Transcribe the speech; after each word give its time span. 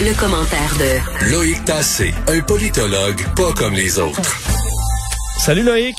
Le, 0.00 0.18
commentaire 0.18 0.74
de 0.76 1.30
Loïc 1.30 1.64
Tassé, 1.64 2.12
un 2.26 2.40
politologue 2.40 3.22
pas 3.36 3.52
comme 3.56 3.74
les 3.74 4.00
autres. 4.00 4.20
Salut 5.38 5.62
Loïc. 5.62 5.94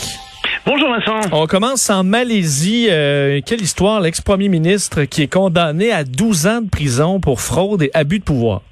Bonjour 0.66 0.90
Vincent. 0.90 1.30
On 1.32 1.48
commence 1.48 1.90
en 1.90 2.04
Malaisie. 2.04 2.88
Euh, 2.90 3.40
quelle 3.46 3.62
histoire, 3.62 4.02
l'ex-premier 4.02 4.50
ministre 4.50 5.06
qui 5.06 5.22
est 5.22 5.32
condamné 5.32 5.94
à 5.94 6.04
12 6.04 6.48
ans 6.48 6.62
de 6.62 6.70
prison 6.70 7.22
pour 7.22 7.40
fraude 7.40 7.84
et 7.84 7.92
abus 7.94 8.20
de 8.20 8.26
pouvoir? 8.26 8.64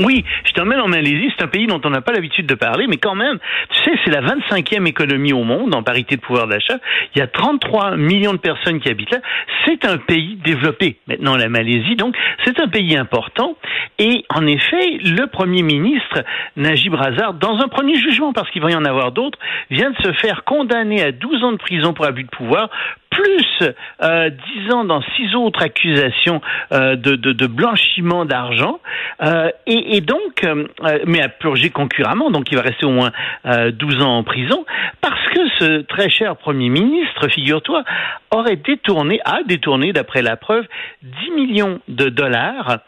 Oui, 0.00 0.24
je 0.44 0.52
t'emmène 0.52 0.80
en 0.80 0.88
Malaisie. 0.88 1.30
C'est 1.36 1.44
un 1.44 1.48
pays 1.48 1.66
dont 1.66 1.80
on 1.84 1.90
n'a 1.90 2.00
pas 2.00 2.12
l'habitude 2.12 2.46
de 2.46 2.54
parler, 2.54 2.86
mais 2.86 2.96
quand 2.96 3.14
même, 3.14 3.38
tu 3.70 3.82
sais, 3.82 3.98
c'est 4.04 4.10
la 4.10 4.22
25e 4.22 4.86
économie 4.86 5.32
au 5.32 5.44
monde 5.44 5.74
en 5.74 5.82
parité 5.82 6.16
de 6.16 6.20
pouvoir 6.20 6.46
d'achat. 6.46 6.78
Il 7.14 7.18
y 7.18 7.22
a 7.22 7.26
33 7.26 7.96
millions 7.96 8.32
de 8.32 8.38
personnes 8.38 8.80
qui 8.80 8.88
habitent 8.88 9.10
là. 9.10 9.20
C'est 9.66 9.84
un 9.84 9.98
pays 9.98 10.38
développé. 10.44 10.96
Maintenant, 11.06 11.36
la 11.36 11.48
Malaisie, 11.48 11.96
donc, 11.96 12.16
c'est 12.44 12.58
un 12.60 12.68
pays 12.68 12.96
important. 12.96 13.56
Et 13.98 14.24
en 14.30 14.46
effet, 14.46 14.98
le 15.04 15.26
Premier 15.26 15.62
ministre, 15.62 16.24
Najib 16.56 16.94
Razak, 16.94 17.38
dans 17.38 17.58
un 17.58 17.68
premier 17.68 17.96
jugement, 17.96 18.32
parce 18.32 18.50
qu'il 18.50 18.62
va 18.62 18.70
y 18.70 18.74
en 18.74 18.84
avoir 18.84 19.12
d'autres, 19.12 19.38
vient 19.70 19.90
de 19.90 19.96
se 20.02 20.12
faire 20.12 20.44
condamner 20.44 21.02
à 21.02 21.12
12 21.12 21.44
ans 21.44 21.52
de 21.52 21.58
prison 21.58 21.92
pour 21.92 22.06
abus 22.06 22.24
de 22.24 22.28
pouvoir 22.28 22.70
plus 23.12 23.62
euh, 24.02 24.30
10 24.66 24.72
ans 24.72 24.84
dans 24.84 25.02
six 25.16 25.34
autres 25.34 25.62
accusations 25.62 26.40
euh, 26.72 26.96
de, 26.96 27.46
blanchiment 27.46 28.24
d'argent, 28.24 28.80
euh, 29.22 29.50
et, 29.66 30.00
donc, 30.00 30.44
euh, 30.44 30.66
mais 31.06 31.22
à 31.22 31.28
purger 31.28 31.70
concurremment, 31.70 32.30
donc 32.30 32.50
il 32.50 32.56
va 32.56 32.62
rester 32.62 32.86
au 32.86 32.90
moins 32.90 33.12
12 33.44 34.02
ans 34.02 34.18
en 34.18 34.22
prison, 34.24 34.64
parce 35.00 35.28
que 35.34 35.48
ce 35.58 35.82
très 35.82 36.08
cher 36.08 36.36
Premier 36.36 36.70
ministre, 36.70 37.28
figure-toi, 37.28 37.84
aurait 38.30 38.56
détourné, 38.56 39.20
a 39.24 39.42
détourné, 39.44 39.92
d'après 39.92 40.22
la 40.22 40.36
preuve, 40.36 40.64
10 41.02 41.30
millions 41.32 41.80
de 41.88 42.08
dollars 42.08 42.78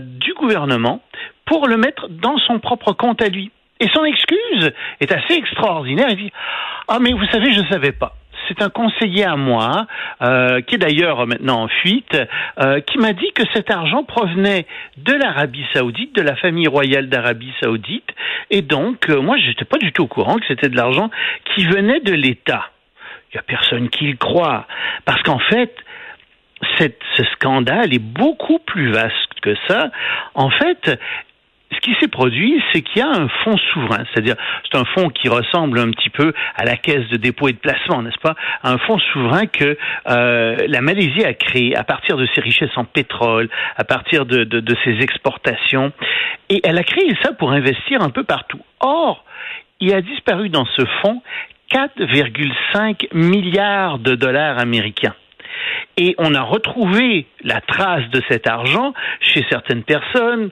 du 0.00 0.34
gouvernement 0.34 1.02
pour 1.44 1.68
le 1.68 1.76
mettre 1.76 2.08
dans 2.08 2.38
son 2.38 2.58
propre 2.58 2.92
compte 2.92 3.22
à 3.22 3.28
lui. 3.28 3.52
Et 3.78 3.88
son 3.88 4.04
excuse 4.04 4.72
est 5.00 5.12
assez 5.12 5.34
extraordinaire. 5.34 6.08
Il 6.10 6.16
dit 6.16 6.32
Ah, 6.88 6.98
mais 6.98 7.12
vous 7.12 7.26
savez, 7.26 7.52
je 7.52 7.60
ne 7.60 7.66
savais 7.66 7.92
pas 7.92 8.16
c'est 8.48 8.62
un 8.62 8.70
conseiller 8.70 9.24
à 9.24 9.36
moi, 9.36 9.86
euh, 10.22 10.60
qui 10.60 10.76
est 10.76 10.78
d'ailleurs 10.78 11.26
maintenant 11.26 11.64
en 11.64 11.68
fuite, 11.68 12.16
euh, 12.60 12.80
qui 12.80 12.98
m'a 12.98 13.12
dit 13.12 13.32
que 13.34 13.42
cet 13.54 13.70
argent 13.70 14.04
provenait 14.04 14.66
de 14.96 15.12
l'Arabie 15.12 15.64
saoudite, 15.72 16.14
de 16.14 16.22
la 16.22 16.36
famille 16.36 16.68
royale 16.68 17.08
d'Arabie 17.08 17.52
saoudite, 17.62 18.08
et 18.50 18.62
donc 18.62 19.08
euh, 19.10 19.20
moi 19.20 19.36
je 19.38 19.48
n'étais 19.48 19.64
pas 19.64 19.78
du 19.78 19.92
tout 19.92 20.04
au 20.04 20.08
courant 20.08 20.36
que 20.36 20.46
c'était 20.46 20.68
de 20.68 20.76
l'argent 20.76 21.10
qui 21.54 21.64
venait 21.64 22.00
de 22.00 22.12
l'État. 22.12 22.70
Il 23.32 23.36
n'y 23.36 23.40
a 23.40 23.42
personne 23.42 23.88
qui 23.88 24.06
le 24.06 24.16
croit, 24.16 24.66
parce 25.04 25.22
qu'en 25.22 25.38
fait, 25.38 25.74
ce 26.78 27.24
scandale 27.34 27.92
est 27.92 28.02
beaucoup 28.02 28.58
plus 28.60 28.90
vaste 28.90 29.40
que 29.42 29.54
ça. 29.68 29.90
En 30.34 30.50
fait, 30.50 30.98
ce 31.72 31.80
qui 31.80 31.94
s'est 32.00 32.08
produit, 32.08 32.62
c'est 32.72 32.82
qu'il 32.82 32.98
y 32.98 33.04
a 33.04 33.08
un 33.08 33.28
fonds 33.44 33.56
souverain, 33.72 34.04
c'est-à-dire 34.12 34.36
c'est 34.70 34.78
un 34.78 34.84
fonds 34.84 35.10
qui 35.10 35.28
ressemble 35.28 35.78
un 35.80 35.90
petit 35.90 36.10
peu 36.10 36.32
à 36.54 36.64
la 36.64 36.76
caisse 36.76 37.08
de 37.08 37.16
dépôt 37.16 37.48
et 37.48 37.52
de 37.52 37.58
placement, 37.58 38.02
n'est-ce 38.02 38.20
pas? 38.20 38.36
Un 38.62 38.78
fonds 38.78 38.98
souverain 39.12 39.46
que 39.46 39.76
euh, 40.08 40.56
la 40.68 40.80
Malaisie 40.80 41.24
a 41.24 41.34
créé 41.34 41.76
à 41.76 41.82
partir 41.82 42.16
de 42.16 42.26
ses 42.34 42.40
richesses 42.40 42.76
en 42.76 42.84
pétrole, 42.84 43.48
à 43.76 43.84
partir 43.84 44.26
de, 44.26 44.44
de, 44.44 44.60
de 44.60 44.76
ses 44.84 44.98
exportations, 45.00 45.92
et 46.48 46.60
elle 46.64 46.78
a 46.78 46.84
créé 46.84 47.12
ça 47.22 47.32
pour 47.32 47.50
investir 47.50 48.00
un 48.00 48.10
peu 48.10 48.22
partout. 48.22 48.60
Or, 48.80 49.24
il 49.80 49.92
a 49.92 50.00
disparu 50.00 50.48
dans 50.48 50.66
ce 50.66 50.82
fonds 51.02 51.22
4,5 51.72 53.08
milliards 53.12 53.98
de 53.98 54.14
dollars 54.14 54.58
américains. 54.58 55.14
Et 55.96 56.14
on 56.18 56.34
a 56.34 56.42
retrouvé 56.42 57.26
la 57.42 57.60
trace 57.60 58.08
de 58.10 58.22
cet 58.28 58.46
argent 58.46 58.92
chez 59.20 59.44
certaines 59.50 59.82
personnes, 59.82 60.50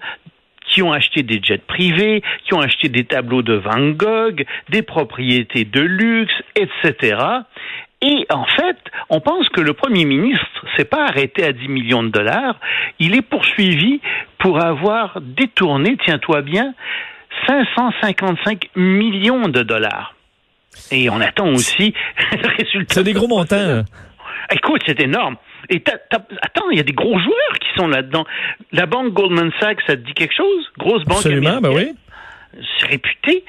qui 0.66 0.82
ont 0.82 0.92
acheté 0.92 1.22
des 1.22 1.40
jets 1.42 1.58
privés, 1.58 2.22
qui 2.44 2.54
ont 2.54 2.60
acheté 2.60 2.88
des 2.88 3.04
tableaux 3.04 3.42
de 3.42 3.54
Van 3.54 3.90
Gogh, 3.90 4.44
des 4.70 4.82
propriétés 4.82 5.64
de 5.64 5.80
luxe, 5.80 6.34
etc. 6.56 7.16
Et 8.02 8.26
en 8.30 8.44
fait, 8.44 8.76
on 9.08 9.20
pense 9.20 9.48
que 9.48 9.60
le 9.60 9.72
Premier 9.72 10.04
ministre 10.04 10.66
s'est 10.76 10.84
pas 10.84 11.06
arrêté 11.06 11.44
à 11.44 11.52
10 11.52 11.68
millions 11.68 12.02
de 12.02 12.10
dollars, 12.10 12.58
il 12.98 13.16
est 13.16 13.22
poursuivi 13.22 14.00
pour 14.38 14.62
avoir 14.62 15.20
détourné, 15.22 15.96
tiens-toi 16.04 16.42
bien, 16.42 16.74
555 17.46 18.68
millions 18.76 19.48
de 19.48 19.62
dollars. 19.62 20.14
Et 20.90 21.08
on 21.08 21.20
attend 21.20 21.48
aussi 21.48 21.94
le 22.32 22.48
résultat. 22.48 22.94
C'est 22.94 23.04
des 23.04 23.12
gros 23.12 23.28
montants. 23.28 23.84
Écoute, 24.50 24.82
c'est 24.86 25.00
énorme. 25.00 25.36
Et 25.70 25.82
attends, 26.42 26.70
il 26.70 26.76
y 26.76 26.80
a 26.80 26.84
des 26.84 26.92
gros 26.92 27.18
joueurs 27.18 27.58
qui 27.60 27.68
sont 27.76 27.88
là-dedans. 27.88 28.24
La 28.72 28.86
banque 28.86 29.12
Goldman 29.12 29.50
Sachs, 29.60 29.80
ça 29.86 29.96
te 29.96 30.02
dit 30.02 30.14
quelque 30.14 30.34
chose? 30.34 30.70
Grosse 30.78 31.04
banque 31.04 31.18
Absolument, 31.18 31.60
ben 31.60 31.70
oui. 31.74 31.92
réputée. 32.88 33.44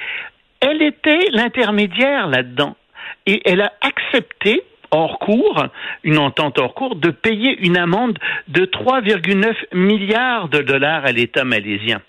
Elle 0.61 0.81
était 0.81 1.29
l'intermédiaire 1.31 2.27
là-dedans. 2.27 2.75
Et 3.25 3.41
elle 3.45 3.61
a 3.61 3.73
accepté, 3.81 4.61
hors 4.91 5.19
cours, 5.19 5.65
une 6.03 6.17
entente 6.17 6.57
hors 6.59 6.73
cours, 6.73 6.95
de 6.95 7.09
payer 7.09 7.57
une 7.59 7.77
amende 7.77 8.17
de 8.47 8.65
3,9 8.65 9.53
milliards 9.73 10.47
de 10.49 10.59
dollars 10.59 11.05
à 11.05 11.11
l'État 11.11 11.43
malaisien 11.43 12.01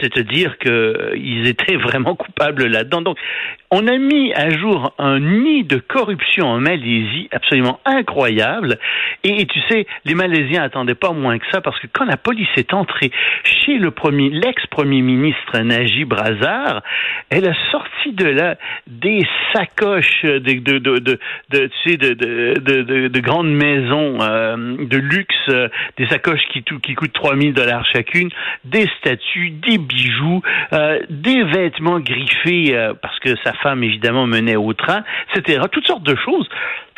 c'est 0.00 0.16
à 0.16 0.22
dire 0.22 0.58
qu'ils 0.58 1.46
étaient 1.46 1.76
vraiment 1.88 2.14
coupables 2.14 2.66
là-dedans. 2.66 3.02
Donc, 3.02 3.18
on 3.70 3.86
a 3.86 3.96
mis 3.98 4.32
à 4.34 4.50
jour 4.50 4.92
un 4.98 5.20
nid 5.20 5.64
de 5.64 5.76
corruption 5.76 6.46
en 6.46 6.60
Malaisie 6.60 7.28
absolument 7.30 7.78
incroyable. 7.84 8.78
Et, 9.22 9.46
tu 9.46 9.60
sais, 9.68 9.86
les 10.04 10.14
Malaisiens 10.14 10.62
attendaient 10.62 10.94
pas 10.94 11.12
moins 11.12 11.38
que 11.38 11.44
ça 11.52 11.60
parce 11.60 11.78
que 11.78 11.86
quand 11.86 12.04
la 12.04 12.16
police 12.16 12.48
est 12.56 12.74
entrée 12.74 13.12
chez 13.44 13.78
le 13.78 13.90
premier, 13.90 14.30
l'ex-premier 14.30 15.02
ministre 15.02 15.58
Najib 15.60 16.12
Razak, 16.12 16.82
elle 17.30 17.48
a 17.48 17.54
sorti 17.70 18.12
de 18.12 18.26
là 18.26 18.56
des 18.86 19.26
sacoches 19.52 20.22
de, 20.24 20.38
de, 20.38 20.78
de, 20.78 21.18
tu 21.50 21.70
sais, 21.84 21.96
de, 21.96 22.14
de, 22.14 23.08
de, 23.08 23.20
grandes 23.20 23.52
maisons 23.52 24.18
euh, 24.20 24.76
de 24.78 24.96
luxe, 24.96 25.34
euh, 25.48 25.68
des 25.96 26.06
sacoches 26.08 26.46
qui, 26.52 26.62
qui 26.62 26.94
coûtent 26.94 27.12
3000 27.12 27.52
dollars 27.52 27.84
chacune, 27.92 28.30
des 28.64 28.88
statues, 28.98 29.50
des 29.50 29.78
bijoux, 29.80 30.42
euh, 30.72 31.00
des 31.08 31.42
vêtements 31.44 32.00
griffés 32.00 32.76
euh, 32.76 32.94
parce 33.00 33.18
que 33.20 33.36
sa 33.44 33.52
femme 33.54 33.82
évidemment 33.82 34.26
menait 34.26 34.56
au 34.56 34.72
train, 34.72 35.02
etc. 35.34 35.64
Toutes 35.70 35.86
sortes 35.86 36.02
de 36.02 36.16
choses. 36.16 36.48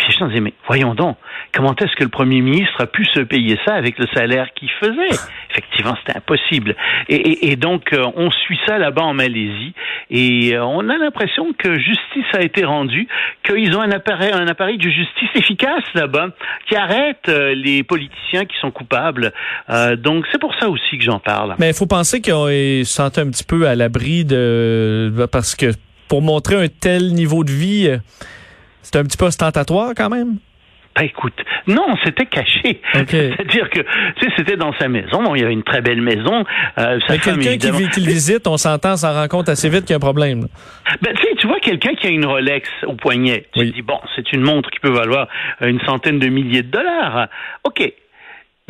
Puis 0.02 0.16
je 0.18 0.24
me 0.24 0.28
disais, 0.30 0.40
mais 0.40 0.54
voyons 0.66 0.94
donc, 0.94 1.16
comment 1.54 1.76
est-ce 1.76 1.94
que 1.94 2.02
le 2.02 2.10
premier 2.10 2.40
ministre 2.40 2.80
a 2.80 2.86
pu 2.86 3.04
se 3.04 3.20
payer 3.20 3.56
ça 3.64 3.74
avec 3.74 3.98
le 3.98 4.06
salaire 4.12 4.48
qu'il 4.54 4.70
faisait? 4.80 5.16
Effectivement, 5.50 5.94
c'était 6.00 6.18
impossible. 6.18 6.74
Et, 7.08 7.54
donc, 7.56 7.92
euh, 7.92 8.04
on 8.16 8.30
suit 8.30 8.58
ça 8.66 8.78
là-bas 8.78 9.02
en 9.02 9.14
Malaisie, 9.14 9.74
et 10.10 10.54
euh, 10.54 10.64
on 10.64 10.88
a 10.88 10.96
l'impression 10.96 11.52
que 11.56 11.78
justice 11.78 12.24
a 12.32 12.42
été 12.42 12.64
rendue, 12.64 13.06
qu'ils 13.44 13.76
ont 13.76 13.80
un 13.80 13.92
appareil, 13.92 14.32
un 14.32 14.48
appareil 14.48 14.78
de 14.78 14.90
justice 14.90 15.28
efficace 15.36 15.84
là-bas, 15.94 16.30
qui 16.69 16.74
arrête 16.74 17.28
euh, 17.28 17.54
les 17.54 17.84
politiciens 17.84 18.44
qui 18.44 18.56
sont 18.60 18.72
coupables. 18.72 19.32
donc, 19.98 20.26
c'est 20.32 20.40
pour 20.40 20.55
ça 20.58 20.69
aussi 20.69 20.98
que 20.98 21.05
j'en 21.05 21.20
parle. 21.20 21.55
Mais 21.58 21.69
il 21.69 21.75
faut 21.75 21.87
penser 21.87 22.20
qu'ils 22.20 22.87
se 22.87 23.02
un 23.02 23.31
petit 23.31 23.44
peu 23.44 23.69
à 23.69 23.75
l'abri 23.75 24.25
de... 24.25 25.26
parce 25.31 25.55
que 25.55 25.66
pour 26.08 26.22
montrer 26.22 26.56
un 26.56 26.69
tel 26.69 27.12
niveau 27.12 27.44
de 27.44 27.50
vie 27.50 27.98
c'est 28.82 28.96
un 28.96 29.05
petit 29.05 29.17
peu 29.17 29.26
ostentatoire 29.26 29.93
quand 29.96 30.11
même? 30.11 30.38
Ben 30.94 31.05
écoute, 31.05 31.32
non, 31.67 31.96
c'était 32.05 32.26
caché. 32.26 32.82
C'est-à-dire 32.93 33.70
que, 33.70 33.81
tu 33.81 34.26
sais, 34.26 34.32
c'était 34.37 34.56
dans 34.56 34.75
sa 34.75 34.88
maison. 34.88 35.23
Bon, 35.23 35.34
il 35.34 35.40
y 35.40 35.44
avait 35.44 35.55
une 35.55 35.62
très 35.62 35.81
belle 35.81 36.02
maison. 36.02 36.44
Euh, 36.76 37.00
Mais 37.08 37.19
quelqu'un 37.19 37.56
qui, 37.56 37.88
qui, 37.88 38.00
le 38.00 38.06
visite, 38.06 38.46
on 38.46 38.58
s'entend, 38.58 38.96
s'en 38.99 39.14
rend 39.14 39.26
compte 39.29 39.49
assez 39.49 39.70
vite 39.70 39.82
qu'il 39.82 39.90
y 39.90 39.94
a 39.94 39.96
un 39.96 40.00
problème. 40.00 40.49
Ben, 41.00 41.14
tu 41.14 41.23
sais, 41.23 41.34
tu 41.38 41.46
vois 41.46 41.61
quelqu'un 41.61 41.94
qui 41.94 42.08
a 42.08 42.11
une 42.11 42.26
Rolex 42.26 42.69
au 42.87 42.94
poignet. 42.94 43.46
Tu 43.55 43.70
te 43.70 43.75
dis, 43.75 43.82
bon, 43.82 43.99
c'est 44.14 44.32
une 44.34 44.43
montre 44.43 44.70
qui 44.70 44.81
peut 44.81 44.93
valoir 44.93 45.29
une 45.62 45.81
centaine 45.81 46.19
de 46.19 46.29
milliers 46.29 46.62
de 46.62 46.70
dollars. 46.70 47.29
OK. 47.64 47.90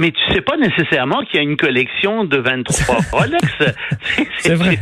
Mais 0.03 0.11
tu 0.11 0.35
sais 0.35 0.41
pas 0.41 0.57
nécessairement 0.57 1.23
qu'il 1.23 1.37
y 1.37 1.39
a 1.39 1.43
une 1.43 1.57
collection 1.57 2.25
de 2.25 2.37
23 2.37 2.97
Rolex. 3.13 3.47
C'est 4.39 4.55
vrai. 4.55 4.77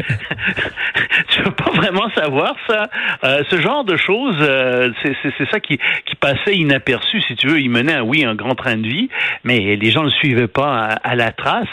tu 1.28 1.42
peux 1.42 1.50
pas 1.50 1.70
vraiment 1.72 2.08
savoir 2.14 2.56
ça. 2.66 2.88
Euh, 3.24 3.42
ce 3.50 3.60
genre 3.60 3.84
de 3.84 3.98
choses, 3.98 4.36
euh, 4.40 4.90
c'est 5.02 5.50
ça 5.50 5.60
qui, 5.60 5.78
qui 6.06 6.14
passait 6.16 6.56
inaperçu, 6.56 7.20
si 7.20 7.36
tu 7.36 7.48
veux. 7.48 7.60
Il 7.60 7.68
menait, 7.68 8.00
oui, 8.00 8.24
un 8.24 8.34
grand 8.34 8.54
train 8.54 8.78
de 8.78 8.88
vie, 8.88 9.10
mais 9.44 9.76
les 9.76 9.90
gens 9.90 10.00
ne 10.00 10.06
le 10.06 10.12
suivaient 10.12 10.48
pas 10.48 10.98
à, 11.02 11.14
la 11.14 11.32
trace. 11.32 11.68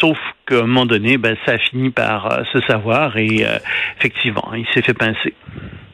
Sauf 0.00 0.18
qu'à 0.46 0.56
un 0.56 0.62
moment 0.62 0.86
donné, 0.86 1.18
ben, 1.18 1.36
ça 1.44 1.52
a 1.52 1.58
fini 1.58 1.90
par 1.90 2.32
euh, 2.32 2.42
se 2.52 2.60
savoir 2.62 3.16
et 3.18 3.44
euh, 3.44 3.58
effectivement, 3.98 4.52
il 4.54 4.66
s'est 4.72 4.82
fait 4.82 4.94
pincer. 4.94 5.34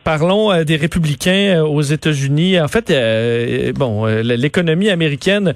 Parlons 0.05 0.53
euh, 0.53 0.65
des 0.65 0.77
républicains 0.77 1.63
aux 1.63 1.83
États-Unis. 1.83 2.61
En 2.61 2.69
fait, 2.69 2.93
bon, 3.75 4.07
l'économie 4.07 4.91
américaine 4.91 5.55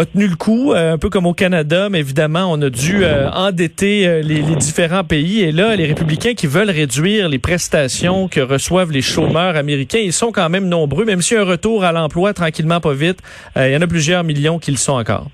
a 0.00 0.06
tenu 0.06 0.26
le 0.26 0.36
coup, 0.36 0.72
un 0.74 0.98
peu 0.98 1.10
comme 1.10 1.26
au 1.26 1.34
Canada, 1.34 1.88
mais 1.90 2.00
évidemment, 2.00 2.50
on 2.50 2.60
a 2.62 2.70
dû 2.70 3.04
endetter 3.04 4.22
les, 4.22 4.42
les, 4.42 4.56
différents 4.56 5.04
pays. 5.04 5.42
Et 5.42 5.52
là, 5.52 5.76
les 5.76 5.86
républicains 5.86 6.34
qui 6.34 6.46
veulent 6.46 6.70
réduire 6.70 7.28
les 7.28 7.38
prestations 7.38 8.28
que 8.28 8.40
reçoivent 8.40 8.92
les 8.92 9.02
chômeurs 9.02 9.56
américains, 9.56 9.98
ils 9.98 10.12
sont 10.12 10.32
quand 10.32 10.48
même 10.48 10.68
nombreux, 10.68 11.04
même 11.04 11.20
si 11.20 11.36
un 11.36 11.44
retour 11.44 11.84
à 11.84 11.92
l'emploi 11.92 12.32
tranquillement, 12.32 12.80
pas 12.80 12.94
vite, 12.94 13.18
il 13.56 13.70
y 13.70 13.76
en 13.76 13.82
a 13.82 13.86
plusieurs 13.86 14.24
millions 14.24 14.58
qui 14.58 14.70
le 14.70 14.76
sont 14.76 14.94
encore. 14.94 15.26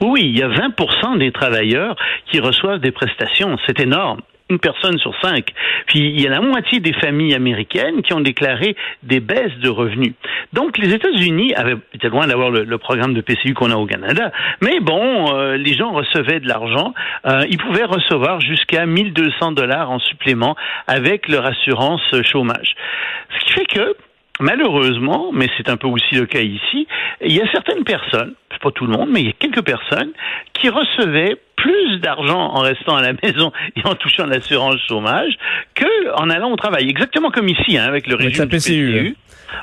Oui, 0.00 0.22
il 0.24 0.38
y 0.38 0.42
a 0.42 0.48
20% 0.48 1.18
des 1.18 1.32
travailleurs 1.32 1.96
qui 2.30 2.40
reçoivent 2.40 2.80
des 2.80 2.92
prestations. 2.92 3.56
C'est 3.66 3.80
énorme 3.80 4.20
une 4.50 4.58
personne 4.58 4.98
sur 4.98 5.14
cinq. 5.22 5.46
Puis 5.86 6.00
il 6.00 6.20
y 6.20 6.26
a 6.26 6.30
la 6.30 6.40
moitié 6.40 6.80
des 6.80 6.92
familles 6.92 7.34
américaines 7.34 8.02
qui 8.02 8.12
ont 8.12 8.20
déclaré 8.20 8.76
des 9.02 9.20
baisses 9.20 9.56
de 9.60 9.68
revenus. 9.68 10.12
Donc 10.52 10.76
les 10.78 10.92
États-Unis 10.92 11.54
avaient 11.54 11.76
été 11.94 12.08
loin 12.08 12.26
d'avoir 12.26 12.50
le, 12.50 12.78
programme 12.78 13.14
de 13.14 13.22
PCU 13.22 13.54
qu'on 13.54 13.70
a 13.70 13.76
au 13.76 13.86
Canada, 13.86 14.30
mais 14.60 14.80
bon, 14.80 15.34
euh, 15.34 15.56
les 15.56 15.74
gens 15.74 15.92
recevaient 15.92 16.40
de 16.40 16.48
l'argent. 16.48 16.92
Euh, 17.24 17.46
ils 17.48 17.56
pouvaient 17.56 17.84
recevoir 17.84 18.40
jusqu'à 18.40 18.84
1200 18.84 19.52
dollars 19.52 19.90
en 19.90 19.98
supplément 19.98 20.56
avec 20.86 21.28
leur 21.28 21.46
assurance 21.46 22.02
chômage. 22.22 22.74
Ce 23.38 23.44
qui 23.46 23.52
fait 23.52 23.66
que 23.66 23.96
malheureusement, 24.40 25.30
mais 25.32 25.48
c'est 25.56 25.70
un 25.70 25.76
peu 25.76 25.86
aussi 25.86 26.16
le 26.16 26.26
cas 26.26 26.40
ici, 26.40 26.86
il 27.22 27.32
y 27.32 27.40
a 27.40 27.50
certaines 27.52 27.84
personnes 27.84 28.34
pas 28.64 28.70
tout 28.70 28.86
le 28.86 28.92
monde, 28.92 29.10
mais 29.12 29.20
il 29.20 29.26
y 29.26 29.30
a 29.30 29.34
quelques 29.38 29.62
personnes 29.62 30.12
qui 30.54 30.68
recevaient 30.70 31.36
plus 31.56 31.98
d'argent 32.00 32.50
en 32.54 32.60
restant 32.60 32.96
à 32.96 33.02
la 33.02 33.12
maison 33.22 33.52
et 33.76 33.86
en 33.86 33.94
touchant 33.94 34.26
l'assurance 34.26 34.76
chômage 34.88 35.34
que 35.74 36.14
en 36.16 36.30
allant 36.30 36.50
au 36.50 36.56
travail. 36.56 36.88
Exactement 36.88 37.30
comme 37.30 37.48
ici, 37.48 37.78
hein, 37.78 37.84
avec 37.84 38.06
le 38.06 38.16
régime 38.16 38.48
PCU. 38.48 39.16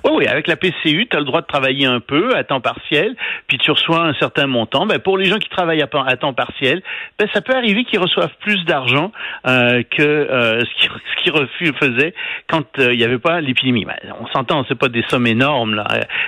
Oui, 0.03 0.11
oui, 0.15 0.27
avec 0.27 0.47
la 0.47 0.55
PCU, 0.55 1.07
tu 1.09 1.15
as 1.15 1.19
le 1.19 1.25
droit 1.25 1.41
de 1.41 1.47
travailler 1.47 1.85
un 1.85 1.99
peu 1.99 2.35
à 2.35 2.43
temps 2.43 2.61
partiel, 2.61 3.15
puis 3.47 3.57
tu 3.57 3.71
reçois 3.71 3.99
un 3.99 4.13
certain 4.15 4.47
montant. 4.47 4.85
Ben, 4.85 4.99
pour 4.99 5.17
les 5.17 5.25
gens 5.25 5.37
qui 5.37 5.49
travaillent 5.49 5.81
à, 5.81 5.87
temps 5.87 6.33
partiel, 6.33 6.81
ben, 7.19 7.27
ça 7.33 7.41
peut 7.41 7.53
arriver 7.53 7.83
qu'ils 7.83 7.99
reçoivent 7.99 8.33
plus 8.39 8.63
d'argent 8.65 9.11
euh, 9.47 9.83
que 9.83 10.01
euh, 10.01 10.63
ce 10.63 11.57
qu'ils 11.57 11.73
faisaient 11.73 12.13
quand 12.47 12.79
euh, 12.79 12.93
il 12.93 12.97
n'y 12.97 13.03
avait 13.03 13.19
pas 13.19 13.41
l'épidémie. 13.41 13.85
Ben, 13.85 13.97
on 14.19 14.27
s'entend, 14.27 14.65
c'est 14.67 14.77
pas 14.77 14.89
des 14.89 15.03
sommes 15.09 15.27
énormes, 15.27 15.75
là, 15.75 15.85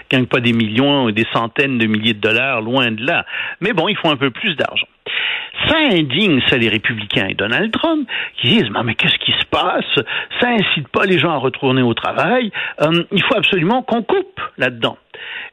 gagnent 0.09 0.27
pas 0.27 0.39
des 0.39 0.53
millions 0.53 1.05
ou 1.05 1.11
des 1.11 1.25
centaines 1.33 1.77
de 1.77 1.85
milliers 1.85 2.13
de 2.13 2.21
dollars, 2.21 2.61
loin 2.61 2.91
de 2.91 3.05
là. 3.05 3.25
Mais 3.61 3.73
bon, 3.73 3.87
ils 3.87 3.97
font 3.97 4.11
un 4.11 4.17
peu 4.17 4.31
plus 4.31 4.55
d'argent. 4.55 4.87
Ça 5.67 5.77
indigne, 5.77 6.41
ça, 6.49 6.57
les 6.57 6.69
républicains 6.69 7.27
et 7.27 7.35
Donald 7.35 7.71
Trump, 7.71 8.07
qui 8.37 8.47
disent, 8.47 8.69
mais 8.83 8.95
qu'est-ce 8.95 9.17
qui 9.19 9.31
se 9.31 9.45
passe? 9.45 10.05
Ça 10.39 10.49
incite 10.49 10.87
pas 10.89 11.05
les 11.05 11.19
gens 11.19 11.31
à 11.31 11.37
retourner 11.37 11.81
au 11.81 11.93
travail. 11.93 12.51
Euh, 12.81 13.03
il 13.11 13.23
faut 13.23 13.35
absolument 13.35 13.81
qu'on 13.81 14.01
coupe 14.01 14.41
là-dedans. 14.57 14.97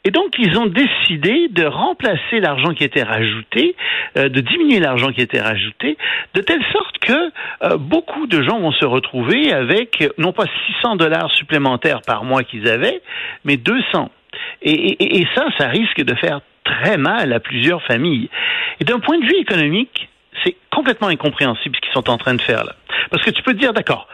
Et 0.04 0.10
donc, 0.10 0.34
ils 0.38 0.56
ont 0.58 0.66
décidé 0.66 1.48
de 1.48 1.64
remplacer 1.64 2.40
l'argent 2.40 2.72
qui 2.72 2.84
était 2.84 3.02
rajouté, 3.02 3.76
euh, 4.16 4.28
de 4.28 4.40
diminuer 4.40 4.80
l'argent 4.80 5.12
qui 5.12 5.20
était 5.20 5.40
rajouté, 5.40 5.98
de 6.34 6.40
telle 6.40 6.64
sorte 6.72 6.98
que 6.98 7.30
euh, 7.62 7.76
beaucoup 7.76 8.26
de 8.26 8.42
gens 8.42 8.58
vont 8.58 8.72
se 8.72 8.86
retrouver 8.86 9.52
avec 9.52 10.02
non 10.16 10.32
pas 10.32 10.46
600 10.80 10.96
dollars 10.96 11.30
supplémentaires 11.32 12.00
par 12.06 12.24
mois 12.24 12.42
qu'ils 12.42 12.68
avaient, 12.68 13.02
mais 13.44 13.56
200. 13.56 14.10
Et, 14.62 15.20
et, 15.20 15.26
ça, 15.34 15.46
ça 15.58 15.68
risque 15.68 16.02
de 16.02 16.14
faire 16.14 16.40
très 16.70 16.96
mal 16.96 17.32
à 17.32 17.40
plusieurs 17.40 17.82
familles. 17.82 18.28
Et 18.80 18.84
d'un 18.84 19.00
point 19.00 19.18
de 19.18 19.24
vue 19.24 19.38
économique, 19.38 20.08
c'est 20.44 20.56
complètement 20.70 21.08
incompréhensible 21.08 21.76
ce 21.76 21.80
qu'ils 21.80 21.92
sont 21.92 22.08
en 22.08 22.18
train 22.18 22.34
de 22.34 22.42
faire 22.42 22.64
là. 22.64 22.74
Parce 23.10 23.22
que 23.24 23.30
tu 23.30 23.42
peux 23.42 23.52
te 23.52 23.58
dire, 23.58 23.72
d'accord, 23.72 24.08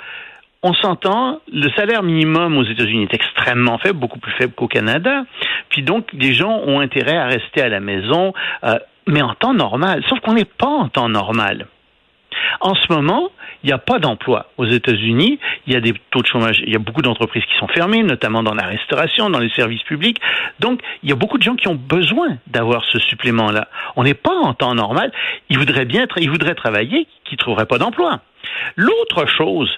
on 0.62 0.74
s'entend, 0.74 1.40
le 1.52 1.70
salaire 1.76 2.02
minimum 2.02 2.56
aux 2.56 2.64
États-Unis 2.64 3.04
est 3.04 3.14
extrêmement 3.14 3.78
faible, 3.78 3.98
beaucoup 3.98 4.18
plus 4.18 4.32
faible 4.32 4.52
qu'au 4.54 4.68
Canada. 4.68 5.24
Puis 5.68 5.82
donc, 5.82 6.08
les 6.12 6.32
gens 6.32 6.60
ont 6.66 6.80
intérêt 6.80 7.16
à 7.16 7.26
rester 7.26 7.62
à 7.62 7.68
la 7.68 7.80
maison, 7.80 8.32
euh, 8.64 8.78
mais 9.06 9.22
en 9.22 9.34
temps 9.34 9.54
normal. 9.54 10.02
Sauf 10.08 10.18
qu'on 10.20 10.34
n'est 10.34 10.44
pas 10.44 10.66
en 10.66 10.88
temps 10.88 11.08
normal. 11.08 11.66
En 12.60 12.74
ce 12.74 12.92
moment, 12.92 13.30
il 13.62 13.68
n'y 13.68 13.72
a 13.72 13.78
pas 13.78 13.98
d'emploi 13.98 14.50
aux 14.56 14.66
États-Unis. 14.66 15.38
Il 15.66 15.72
y 15.72 15.76
a 15.76 15.80
des 15.80 15.94
taux 16.10 16.22
de 16.22 16.26
chômage. 16.26 16.62
Il 16.66 16.72
y 16.72 16.76
a 16.76 16.78
beaucoup 16.78 17.02
d'entreprises 17.02 17.44
qui 17.44 17.58
sont 17.58 17.68
fermées, 17.68 18.02
notamment 18.02 18.42
dans 18.42 18.54
la 18.54 18.66
restauration, 18.66 19.30
dans 19.30 19.38
les 19.38 19.50
services 19.50 19.82
publics. 19.82 20.20
Donc, 20.60 20.80
il 21.02 21.08
y 21.08 21.12
a 21.12 21.16
beaucoup 21.16 21.38
de 21.38 21.42
gens 21.42 21.56
qui 21.56 21.68
ont 21.68 21.74
besoin 21.74 22.38
d'avoir 22.46 22.84
ce 22.84 22.98
supplément-là. 22.98 23.68
On 23.96 24.04
n'est 24.04 24.14
pas 24.14 24.34
en 24.34 24.54
temps 24.54 24.74
normal. 24.74 25.12
Ils 25.50 25.58
voudraient 25.58 25.84
bien, 25.84 26.06
ils 26.16 26.30
voudraient 26.30 26.54
travailler, 26.54 27.06
qui 27.24 27.34
ne 27.34 27.38
trouveraient 27.38 27.66
pas 27.66 27.78
d'emploi. 27.78 28.20
L'autre 28.76 29.26
chose, 29.26 29.70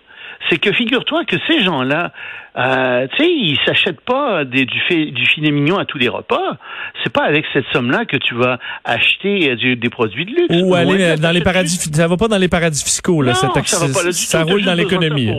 c'est 0.48 0.58
que 0.58 0.72
figure-toi 0.72 1.24
que 1.24 1.36
ces 1.46 1.62
gens-là, 1.62 2.12
euh, 2.58 3.06
tu 3.14 3.24
sais, 3.24 3.30
ils 3.30 3.58
s'achètent 3.64 4.00
pas 4.00 4.44
du, 4.44 4.66
du 4.66 5.26
filet 5.26 5.52
mignon 5.52 5.78
à 5.78 5.84
tous 5.84 5.98
les 5.98 6.08
repas. 6.08 6.56
C'est 7.04 7.12
pas 7.12 7.22
avec 7.22 7.44
cette 7.52 7.66
somme-là 7.72 8.04
que 8.04 8.16
tu 8.16 8.34
vas 8.34 8.58
acheter 8.84 9.50
euh, 9.50 9.76
des 9.76 9.90
produits 9.90 10.24
de 10.24 10.32
luxe. 10.32 10.62
Ou 10.62 10.74
aller 10.74 11.16
dans 11.16 11.30
les 11.30 11.40
paradis, 11.40 11.76
ça 11.76 12.08
va 12.08 12.16
pas 12.16 12.26
dans 12.26 12.38
les 12.38 12.48
paradis 12.48 12.82
fiscaux 12.82 13.22
là. 13.22 13.32
Non, 13.32 13.34
ça, 13.36 13.46
va 13.46 13.92
pas 13.92 14.12
ça 14.12 14.42
roule 14.42 14.62
dans 14.62 14.74
l'économie. 14.74 15.30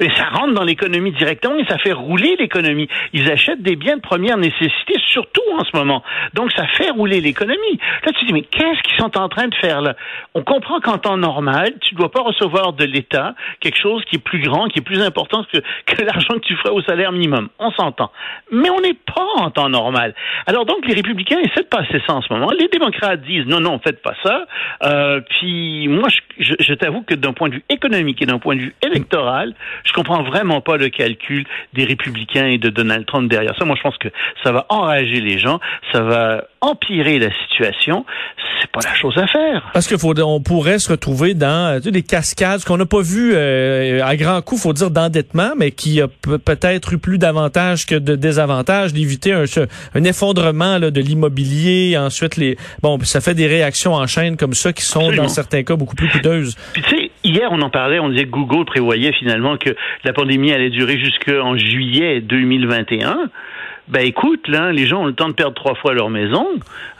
Et 0.00 0.08
ça 0.16 0.24
rentre 0.32 0.54
dans 0.54 0.64
l'économie 0.64 1.12
directement 1.12 1.56
et 1.56 1.66
ça 1.66 1.78
fait 1.78 1.92
rouler 1.92 2.34
l'économie. 2.38 2.88
Ils 3.12 3.30
achètent 3.30 3.62
des 3.62 3.76
biens 3.76 3.96
de 3.96 4.02
première 4.02 4.38
nécessité, 4.38 4.94
surtout 5.06 5.42
en 5.56 5.64
ce 5.64 5.76
moment. 5.76 6.02
Donc 6.34 6.50
ça 6.52 6.66
fait 6.66 6.90
rouler 6.90 7.20
l'économie. 7.20 7.78
Là, 8.04 8.12
tu 8.12 8.20
te 8.20 8.26
dis 8.26 8.32
mais 8.32 8.42
qu'est-ce 8.42 8.82
qu'ils 8.82 8.98
sont 8.98 9.16
en 9.16 9.28
train 9.28 9.46
de 9.46 9.54
faire 9.54 9.82
là? 9.82 9.94
On 10.34 10.42
comprend 10.42 10.80
qu'en 10.80 10.98
temps 10.98 11.16
normal, 11.16 11.74
tu 11.80 11.94
dois 11.94 12.10
pas 12.10 12.22
recevoir 12.22 12.72
de 12.72 12.84
l'État 12.84 13.34
quelque 13.60 13.78
chose 13.80 14.02
qui 14.06 14.16
est 14.16 14.20
plus 14.20 14.40
grand, 14.40 14.66
qui 14.66 14.80
est 14.80 14.82
plus 14.82 15.02
important 15.02 15.44
que, 15.52 15.58
que 15.86 16.02
l'argent 16.02 16.39
tu 16.40 16.56
ferais 16.56 16.70
au 16.70 16.82
salaire 16.82 17.12
minimum. 17.12 17.48
On 17.58 17.70
s'entend. 17.72 18.10
Mais 18.52 18.70
on 18.70 18.80
n'est 18.80 18.94
pas 18.94 19.26
en 19.36 19.50
temps 19.50 19.68
normal. 19.68 20.14
Alors 20.46 20.66
donc, 20.66 20.86
les 20.86 20.94
républicains 20.94 21.38
essaient 21.38 21.62
de 21.62 21.68
passer 21.68 22.00
ça 22.06 22.14
en 22.14 22.22
ce 22.22 22.32
moment. 22.32 22.50
Les 22.58 22.68
démocrates 22.68 23.22
disent 23.22 23.46
non, 23.46 23.60
non, 23.60 23.78
faites 23.78 24.02
pas 24.02 24.14
ça. 24.22 24.46
Euh, 24.84 25.20
puis 25.20 25.88
moi, 25.88 26.08
je, 26.38 26.74
t'avoue 26.74 27.02
que 27.02 27.14
d'un 27.14 27.32
point 27.32 27.48
de 27.48 27.54
vue 27.54 27.64
économique 27.68 28.22
et 28.22 28.26
d'un 28.26 28.38
point 28.38 28.56
de 28.56 28.60
vue 28.60 28.74
électoral, 28.82 29.54
je 29.84 29.92
comprends 29.92 30.22
vraiment 30.22 30.60
pas 30.60 30.76
le 30.76 30.88
calcul 30.88 31.46
des 31.72 31.84
républicains 31.84 32.46
et 32.46 32.58
de 32.58 32.70
Donald 32.70 33.06
Trump 33.06 33.30
derrière 33.30 33.56
ça. 33.58 33.64
Moi, 33.64 33.76
je 33.76 33.82
pense 33.82 33.98
que 33.98 34.08
ça 34.42 34.52
va 34.52 34.66
enrager 34.68 35.20
les 35.20 35.38
gens, 35.38 35.60
ça 35.92 36.00
va 36.00 36.44
empirer 36.60 37.18
la 37.18 37.30
situation. 37.42 38.04
C'est 38.60 38.70
pas 38.70 38.80
la 38.84 38.94
chose 38.94 39.16
à 39.16 39.26
faire. 39.26 39.70
Parce 39.72 39.88
que 39.88 39.96
faut, 39.96 40.18
on 40.20 40.40
pourrait 40.42 40.78
se 40.78 40.90
retrouver 40.90 41.34
dans 41.34 41.80
des 41.80 42.02
cascades 42.02 42.64
qu'on 42.64 42.76
n'a 42.76 42.86
pas 42.86 43.00
vu 43.00 43.32
euh, 43.34 44.04
à 44.04 44.16
grand 44.16 44.42
coup, 44.42 44.56
faut 44.56 44.72
dire 44.72 44.90
d'endettement, 44.90 45.52
mais 45.56 45.70
qui 45.70 46.00
a 46.00 46.08
peut-être 46.22 46.92
eu 46.92 46.98
plus 46.98 47.18
d'avantages 47.18 47.86
que 47.86 47.94
de 47.94 48.16
désavantages, 48.16 48.92
d'éviter 48.92 49.32
un, 49.32 49.44
un, 49.94 50.04
effondrement 50.04 50.78
là, 50.78 50.90
de 50.90 51.00
l'immobilier. 51.00 51.96
Ensuite, 51.98 52.36
les 52.36 52.56
bon, 52.82 52.98
ça 53.02 53.20
fait 53.20 53.34
des 53.34 53.46
réactions 53.46 53.94
en 53.94 54.06
chaîne 54.06 54.36
comme 54.36 54.54
ça 54.54 54.72
qui 54.72 54.84
sont 54.84 55.12
dans 55.12 55.28
certains 55.28 55.62
cas 55.62 55.76
beaucoup 55.76 55.96
plus 55.96 56.08
coûteuses. 56.08 56.56
Puis 56.72 56.82
tu 56.82 56.90
sais, 56.90 57.10
hier 57.24 57.48
on 57.50 57.60
en 57.60 57.70
parlait, 57.70 57.98
on 57.98 58.08
disait 58.08 58.24
que 58.24 58.30
Google 58.30 58.64
prévoyait 58.64 59.12
finalement 59.12 59.56
que 59.56 59.70
la 60.04 60.12
pandémie 60.12 60.52
allait 60.52 60.70
durer 60.70 60.98
jusqu'en 60.98 61.56
juillet 61.56 62.20
2021 62.20 63.30
ben 63.90 64.06
écoute, 64.06 64.46
là, 64.48 64.72
les 64.72 64.86
gens 64.86 65.02
ont 65.02 65.06
le 65.06 65.14
temps 65.14 65.28
de 65.28 65.34
perdre 65.34 65.54
trois 65.54 65.74
fois 65.74 65.94
leur 65.94 66.10
maison, 66.10 66.46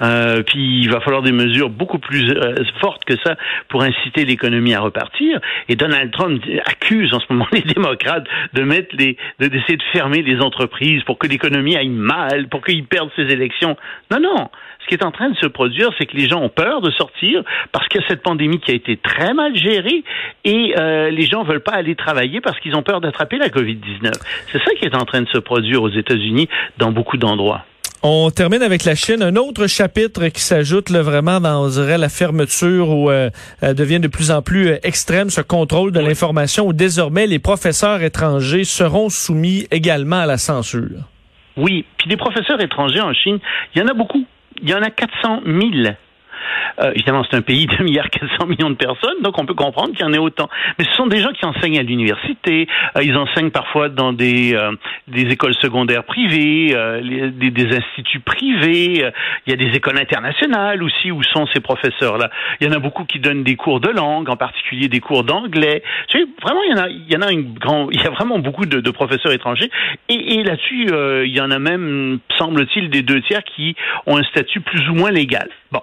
euh, 0.03 0.43
puis 0.43 0.81
il 0.83 0.91
va 0.91 1.01
falloir 1.01 1.23
des 1.23 1.33
mesures 1.33 1.71
beaucoup 1.71 1.99
plus 1.99 2.31
euh, 2.31 2.55
fortes 2.81 3.05
que 3.05 3.15
ça 3.25 3.37
pour 3.69 3.83
inciter 3.83 4.25
l'économie 4.25 4.75
à 4.75 4.81
repartir. 4.81 5.41
Et 5.69 5.77
Donald 5.77 6.11
Trump 6.11 6.43
accuse 6.67 7.15
en 7.15 7.21
ce 7.21 7.27
moment 7.31 7.47
les 7.53 7.63
démocrates 7.63 8.27
de 8.55 8.63
mettre 8.63 8.95
les, 8.97 9.17
d'essayer 9.39 9.77
de 9.77 9.83
fermer 9.93 10.23
les 10.23 10.41
entreprises 10.41 11.03
pour 11.05 11.19
que 11.19 11.27
l'économie 11.27 11.77
aille 11.77 11.89
mal, 11.89 12.49
pour 12.49 12.65
qu'ils 12.65 12.85
perdent 12.85 13.11
ses 13.15 13.33
élections. 13.33 13.77
Non, 14.11 14.21
non 14.21 14.51
ce 14.83 14.87
qui 14.89 14.95
est 14.95 15.05
en 15.05 15.11
train 15.11 15.31
de 15.31 15.37
se 15.37 15.47
produire, 15.47 15.91
c'est 15.99 16.07
que 16.07 16.17
les 16.17 16.29
gens 16.29 16.41
ont 16.41 16.49
peur 16.49 16.81
de 16.81 16.91
sortir 16.91 17.43
parce 17.73 17.87
qu'il 17.89 18.01
y 18.01 18.05
a 18.05 18.09
cette 18.09 18.23
pandémie 18.23 18.61
qui 18.61 18.71
a 18.71 18.75
été 18.75 18.97
très 18.97 19.35
mal 19.35 19.57
gérée 19.57 20.05
et 20.45 20.75
euh, 20.79 21.11
les 21.11 21.27
gens 21.27 21.43
veulent 21.43 21.63
pas 21.63 21.73
aller 21.73 21.95
travailler 21.95 22.41
parce 22.41 22.59
qu'ils 22.61 22.75
ont 22.77 22.83
peur 22.83 23.01
d'attraper 23.01 23.39
la 23.39 23.49
COVID-19. 23.49 24.13
C'est 24.53 24.63
ça 24.63 24.75
qui 24.79 24.85
est 24.85 24.95
en 24.95 25.05
train 25.05 25.23
de 25.23 25.29
se 25.29 25.39
produire 25.39 25.83
aux 25.83 25.91
États-Unis 25.91 26.49
dans 26.79 26.93
beaucoup 26.93 27.17
d'endroits. 27.17 27.65
On 28.03 28.31
termine 28.31 28.63
avec 28.63 28.85
la 28.85 28.95
Chine. 28.95 29.23
Un 29.23 29.37
autre 29.37 29.67
chapitre 29.67 30.29
qui 30.29 30.41
s'ajoute 30.41 30.89
là, 30.89 31.03
vraiment 31.03 31.39
dans 31.39 31.69
la 31.69 32.09
fermeture 32.09 32.89
où 32.89 33.11
euh, 33.11 33.29
euh, 33.63 33.75
devient 33.75 34.01
de 34.01 34.09
plus 34.09 34.31
en 34.31 34.41
plus 34.41 34.69
euh, 34.69 34.79
extrême 34.83 35.29
ce 35.29 35.43
contrôle 35.43 35.93
de 35.93 36.01
l'information 36.01 36.67
où 36.67 36.73
désormais 36.73 37.27
les 37.27 37.39
professeurs 37.39 38.03
étrangers 38.03 38.65
seront 38.65 39.11
soumis 39.11 39.67
également 39.71 40.21
à 40.21 40.25
la 40.25 40.39
censure. 40.39 41.11
Oui, 41.59 41.85
puis 41.99 42.09
des 42.09 42.17
professeurs 42.17 42.59
étrangers 42.63 43.03
en 43.03 43.13
Chine, 43.13 43.39
il 43.75 43.83
y 43.83 43.85
en 43.85 43.89
a 43.89 43.93
beaucoup 43.93 44.25
il 44.63 44.69
y 44.69 44.75
en 44.75 44.83
a 44.83 44.91
400 44.91 45.43
000 45.45 45.95
euh, 46.81 46.93
évidemment, 46.95 47.25
c'est 47.29 47.37
un 47.37 47.43
pays 47.43 47.67
de 47.67 47.77
2 47.77 47.85
milliards 47.85 48.11
400 48.11 48.47
millions 48.47 48.71
de 48.71 48.77
personnes, 48.77 49.21
donc 49.23 49.39
on 49.39 49.47
peut 49.47 49.55
comprendre 49.55 49.91
qu'il 49.91 50.01
y 50.01 50.05
en 50.05 50.13
ait 50.13 50.19
autant. 50.19 50.49
Mais 50.79 50.85
ce 50.85 50.93
sont 50.95 51.07
des 51.07 51.21
gens 51.21 51.33
qui 51.33 51.45
enseignent 51.45 51.79
à 51.79 51.83
l'université, 51.83 52.67
euh, 52.97 53.03
ils 53.03 53.17
enseignent 53.17 53.51
parfois 53.51 53.89
dans 53.89 54.13
des, 54.13 54.55
euh, 54.55 54.73
des 55.09 55.23
écoles 55.23 55.55
secondaires 55.55 56.05
privées, 56.05 56.75
les, 57.03 57.31
des, 57.31 57.51
des, 57.51 57.77
instituts 57.77 58.21
privés, 58.21 59.11
il 59.47 59.51
y 59.51 59.53
a 59.53 59.57
des 59.57 59.77
écoles 59.77 59.99
internationales 59.99 60.83
aussi 60.83 61.11
où 61.11 61.23
sont 61.23 61.47
ces 61.53 61.61
professeurs-là. 61.61 62.31
Il 62.61 62.67
y 62.67 62.71
en 62.71 62.73
a 62.73 62.79
beaucoup 62.79 63.05
qui 63.05 63.19
donnent 63.19 63.45
des 63.45 63.57
cours 63.57 63.81
de 63.81 63.89
langue, 63.89 64.29
en 64.29 64.37
particulier 64.37 64.89
des 64.89 65.01
cours 65.01 65.25
d'anglais. 65.25 65.83
Tu 66.09 66.19
sais, 66.19 66.27
vraiment, 66.43 66.61
il 66.63 66.71
y 66.71 66.75
en 66.75 66.83
a, 66.83 66.89
il 66.89 67.13
y 67.13 67.17
en 67.17 67.23
a 67.23 67.33
une 67.33 67.55
grand, 67.55 67.91
il 67.91 68.01
y 68.01 68.07
a 68.07 68.11
vraiment 68.11 68.39
beaucoup 68.39 68.67
de, 68.67 68.81
de 68.81 68.91
professeurs 68.91 69.33
étrangers. 69.33 69.71
Et, 70.09 70.35
et 70.35 70.43
là-dessus, 70.43 70.87
il 71.25 71.37
y 71.37 71.41
en 71.41 71.51
a 71.51 71.59
même, 71.59 72.19
semble-t-il, 72.39 72.91
des 72.91 73.03
deux 73.03 73.21
tiers 73.23 73.45
qui 73.45 73.77
ont 74.07 74.17
un 74.17 74.23
statut 74.25 74.61
plus 74.61 74.89
ou 74.89 74.95
moins 74.95 75.11
légal. 75.11 75.49
Bon. 75.73 75.83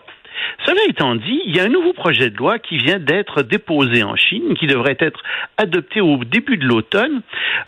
Cela 0.65 0.81
étant 0.89 1.15
dit, 1.15 1.41
il 1.45 1.55
y 1.55 1.59
a 1.59 1.63
un 1.63 1.69
nouveau 1.69 1.93
projet 1.93 2.29
de 2.29 2.37
loi 2.37 2.59
qui 2.59 2.77
vient 2.77 2.99
d'être 2.99 3.41
déposé 3.41 4.03
en 4.03 4.15
Chine, 4.15 4.55
qui 4.59 4.67
devrait 4.67 4.97
être 4.99 5.21
adopté 5.57 6.01
au 6.01 6.17
début 6.23 6.57
de 6.57 6.65
l'automne, 6.65 7.21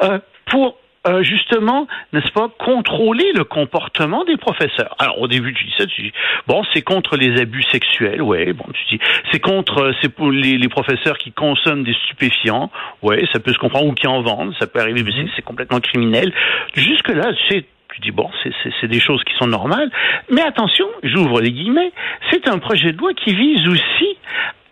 euh, 0.03 0.19
pour 0.45 0.77
euh, 1.07 1.23
justement, 1.23 1.87
n'est-ce 2.11 2.31
pas, 2.31 2.49
contrôler 2.59 3.31
le 3.33 3.45
comportement 3.45 4.25
des 4.25 4.35
professeurs. 4.35 4.95
Alors 4.99 5.21
au 5.21 5.29
début 5.29 5.53
tu 5.53 5.63
dis 5.63 5.73
ça, 5.77 5.85
tu 5.85 6.01
dis 6.01 6.11
bon 6.45 6.63
c'est 6.73 6.81
contre 6.81 7.15
les 7.15 7.39
abus 7.39 7.63
sexuels, 7.71 8.21
ouais, 8.21 8.51
bon 8.51 8.65
tu 8.73 8.97
dis 8.97 9.03
c'est 9.31 9.39
contre 9.39 9.77
euh, 9.77 9.93
c'est 10.01 10.09
pour 10.09 10.29
les, 10.29 10.57
les, 10.57 10.67
professeurs 10.67 11.17
qui 11.17 11.31
consomment 11.31 11.85
des 11.85 11.95
stupéfiants, 12.05 12.69
ouais 13.01 13.25
ça 13.31 13.39
peut 13.39 13.53
se 13.53 13.57
comprendre 13.57 13.87
ou 13.87 13.93
qui 13.93 14.07
en 14.07 14.21
vendent, 14.21 14.53
ça 14.59 14.67
peut 14.67 14.79
arriver, 14.79 15.03
mais 15.03 15.11
c'est 15.37 15.41
complètement 15.41 15.79
criminel. 15.79 16.33
Jusque 16.75 17.09
là 17.09 17.31
c'est 17.47 17.63
tu 17.95 18.01
dis, 18.01 18.11
bon, 18.11 18.29
c'est 18.81 18.87
des 18.87 18.99
choses 18.99 19.23
qui 19.23 19.33
sont 19.35 19.47
normales. 19.47 19.91
Mais 20.29 20.41
attention, 20.41 20.87
j'ouvre 21.03 21.41
les 21.41 21.51
guillemets, 21.51 21.91
c'est 22.31 22.47
un 22.47 22.59
projet 22.59 22.91
de 22.91 22.97
loi 22.97 23.13
qui 23.13 23.33
vise 23.33 23.67
aussi 23.67 24.17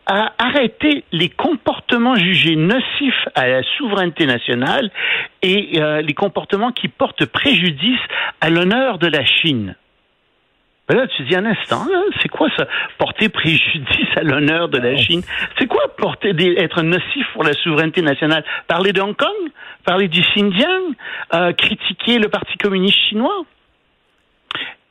à 0.06 0.34
arrêter 0.38 1.04
les 1.12 1.30
comportements 1.30 2.16
jugés 2.16 2.56
nocifs 2.56 3.28
à 3.36 3.48
la 3.48 3.62
souveraineté 3.78 4.26
nationale 4.26 4.90
et 5.42 5.82
euh, 5.82 6.02
les 6.02 6.14
comportements 6.14 6.72
qui 6.72 6.88
portent 6.88 7.26
préjudice 7.26 8.00
à 8.40 8.50
l'honneur 8.50 9.00
de 9.00 9.08
la 9.08 9.26
Chine. 9.26 9.76
Ben 10.88 10.96
là, 10.96 11.08
tu 11.08 11.24
dis 11.24 11.36
un 11.36 11.46
instant, 11.46 11.86
c'est 12.22 12.30
quoi 12.30 12.48
ça 12.56 12.66
Porter 12.98 13.28
préjudice 13.28 14.08
à 14.16 14.24
l'honneur 14.24 14.70
de 14.70 14.78
la 14.78 14.96
Chine? 14.96 15.22
C'est 15.60 15.68
quoi 15.68 15.82
porter 15.98 16.32
des, 16.32 16.54
être 16.58 16.82
nocif 16.82 17.28
pour 17.34 17.44
la 17.44 17.52
souveraineté 17.54 18.02
nationale? 18.02 18.46
Parler 18.68 18.94
de 18.94 19.02
Hong 19.02 19.16
Kong? 19.16 19.52
Parler 19.84 20.08
du 20.08 20.22
Xinjiang? 20.22 20.94
Euh, 21.34 21.52
Critiquer 21.52 22.20
le 22.20 22.30
Parti 22.30 22.58
communiste 22.58 23.00
chinois? 23.10 23.44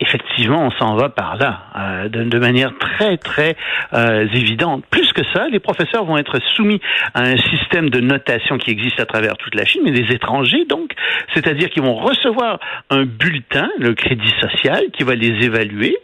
Effectivement, 0.00 0.67
on 0.67 0.71
s'en 0.73 0.95
va 0.97 1.09
par 1.09 1.37
là, 1.37 1.62
euh, 1.76 2.09
de, 2.09 2.38
manière 2.38 2.73
très, 2.79 3.17
très 3.17 3.57
euh, 3.95 4.26
évidente. 4.35 4.85
Plus 4.91 5.12
que 5.12 5.23
ça, 5.33 5.49
les 5.49 5.59
professeurs 5.59 6.05
vont 6.05 6.19
être 6.19 6.38
soumis 6.55 6.81
à 7.15 7.23
un 7.23 7.37
système 7.37 7.88
de 7.88 8.00
notation 8.00 8.59
qui 8.59 8.71
existe 8.71 9.00
à 9.00 9.07
travers 9.07 9.37
toute 9.37 9.55
la 9.55 9.65
Chine, 9.65 9.83
mais 9.85 9.93
des 9.93 10.15
étrangers, 10.15 10.67
donc, 10.67 10.93
c'est-à-dire 11.35 11.71
qu'ils 11.71 11.83
vont 11.83 11.95
recevoir 11.95 12.61
un 12.91 13.05
bulletin, 13.05 13.69
le 13.79 13.95
crédit 13.95 14.33
social, 14.41 14.85
qui 14.93 15.03
va 15.03 15.15
les 15.15 15.45
évaluer. 15.45 15.97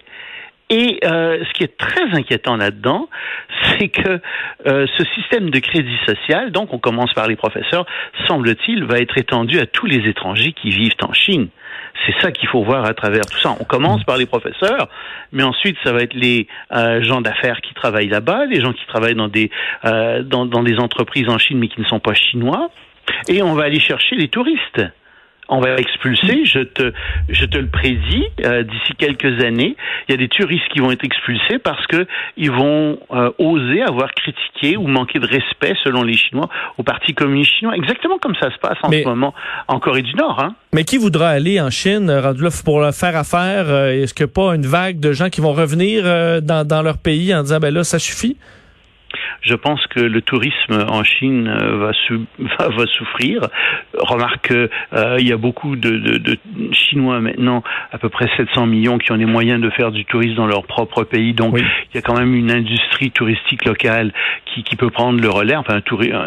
Et 0.70 1.00
euh, 1.04 1.44
ce 1.44 1.52
qui 1.52 1.64
est 1.64 1.76
très 1.76 2.14
inquiétant 2.14 2.56
là-dedans, 2.56 3.10
c'est 3.62 3.88
que 3.88 4.20
ce 4.64 5.04
système 5.14 5.50
de 5.50 5.58
crédit 5.58 5.98
social, 6.06 6.50
donc 6.50 6.72
on 6.72 6.78
commence 6.78 7.12
par 7.12 7.28
les 7.28 7.36
professeurs, 7.36 7.84
semble-t-il, 8.26 8.84
va 8.84 8.98
être 9.00 9.18
étendu 9.18 9.58
à 9.58 9.66
tous 9.66 9.86
les 9.86 10.08
étrangers 10.08 10.52
qui 10.52 10.70
vivent 10.70 10.94
en 11.02 11.12
Chine. 11.12 11.48
C'est 12.06 12.14
ça 12.20 12.32
qu'il 12.32 12.48
faut 12.48 12.62
voir 12.62 12.84
à 12.84 12.94
travers 12.94 13.24
tout 13.26 13.38
ça. 13.38 13.54
On 13.60 13.64
commence 13.64 14.02
par 14.04 14.16
les 14.16 14.26
professeurs, 14.26 14.88
mais 15.30 15.42
ensuite 15.42 15.76
ça 15.84 15.92
va 15.92 16.00
être 16.00 16.14
les 16.14 16.48
euh, 16.72 17.02
gens 17.02 17.20
d'affaires 17.20 17.60
qui 17.60 17.74
travaillent 17.74 18.08
là-bas, 18.08 18.46
les 18.46 18.60
gens 18.60 18.72
qui 18.72 18.84
travaillent 18.86 19.14
dans 19.14 19.28
des 19.28 19.50
euh, 19.84 20.22
dans, 20.22 20.46
dans 20.46 20.62
des 20.62 20.78
entreprises 20.78 21.28
en 21.28 21.38
Chine 21.38 21.58
mais 21.58 21.68
qui 21.68 21.80
ne 21.80 21.86
sont 21.86 22.00
pas 22.00 22.14
chinois, 22.14 22.70
et 23.28 23.42
on 23.42 23.54
va 23.54 23.64
aller 23.64 23.80
chercher 23.80 24.16
les 24.16 24.28
touristes 24.28 24.82
on 25.52 25.60
va 25.60 25.76
expulser, 25.76 26.44
je 26.46 26.60
te, 26.60 26.92
je 27.28 27.44
te 27.44 27.58
le 27.58 27.66
prédis, 27.66 28.24
euh, 28.44 28.62
d'ici 28.62 28.94
quelques 28.96 29.44
années, 29.44 29.76
il 30.08 30.12
y 30.12 30.14
a 30.14 30.16
des 30.16 30.28
touristes 30.28 30.66
qui 30.72 30.80
vont 30.80 30.90
être 30.90 31.04
expulsés 31.04 31.58
parce 31.58 31.86
que 31.86 32.06
ils 32.38 32.50
vont 32.50 32.98
euh, 33.12 33.30
oser 33.38 33.82
avoir 33.82 34.10
critiqué 34.12 34.78
ou 34.78 34.86
manqué 34.86 35.18
de 35.18 35.26
respect, 35.26 35.74
selon 35.84 36.02
les 36.02 36.16
Chinois, 36.16 36.48
au 36.78 36.82
Parti 36.82 37.12
communiste 37.14 37.52
chinois. 37.58 37.76
Exactement 37.76 38.18
comme 38.18 38.34
ça 38.40 38.50
se 38.50 38.58
passe 38.58 38.78
en 38.82 38.90
ce 38.90 39.04
moment 39.04 39.34
en 39.68 39.78
Corée 39.78 40.02
du 40.02 40.14
Nord. 40.14 40.40
Hein. 40.40 40.54
Mais 40.72 40.84
qui 40.84 40.96
voudra 40.96 41.28
aller 41.28 41.60
en 41.60 41.70
Chine, 41.70 42.06
là, 42.06 42.32
pour 42.64 42.82
faire 42.94 43.16
affaire? 43.16 43.66
Euh, 43.68 44.02
est-ce 44.02 44.14
que 44.14 44.24
pas 44.24 44.54
une 44.54 44.66
vague 44.66 45.00
de 45.00 45.12
gens 45.12 45.28
qui 45.28 45.42
vont 45.42 45.52
revenir 45.52 46.04
dans, 46.42 46.66
dans 46.66 46.82
leur 46.82 46.96
pays 46.98 47.34
en 47.34 47.42
disant, 47.42 47.58
ben 47.58 47.74
là, 47.74 47.84
ça 47.84 47.98
suffit? 47.98 48.36
Je 49.42 49.54
pense 49.54 49.84
que 49.88 50.00
le 50.00 50.22
tourisme 50.22 50.86
en 50.88 51.02
Chine 51.04 51.48
euh, 51.48 51.76
va, 51.76 51.90
va, 52.58 52.68
va 52.68 52.86
souffrir. 52.86 53.48
Remarque 53.98 54.52
euh, 54.52 55.16
y 55.18 55.32
a 55.32 55.36
beaucoup 55.36 55.76
de, 55.76 55.90
de, 55.90 56.18
de, 56.18 56.38
Chinois 56.72 57.20
maintenant, 57.20 57.62
à 57.90 57.98
peu 57.98 58.08
près 58.08 58.28
700 58.36 58.66
millions, 58.66 58.98
qui 58.98 59.12
ont 59.12 59.16
les 59.16 59.26
moyens 59.26 59.60
de 59.60 59.70
faire 59.70 59.90
du 59.90 60.04
tourisme 60.04 60.36
dans 60.36 60.46
leur 60.46 60.64
propre 60.64 61.04
pays. 61.04 61.34
Donc, 61.34 61.58
il 61.58 61.94
y 61.94 61.98
a 61.98 62.02
quand 62.02 62.16
même 62.16 62.34
une 62.34 62.50
industrie 62.50 63.10
touristique 63.10 63.64
locale 63.64 64.12
qui, 64.46 64.62
qui 64.62 64.76
peut 64.76 64.90
prendre 64.90 65.20
le 65.20 65.28
relais, 65.28 65.56
enfin, 65.56 65.80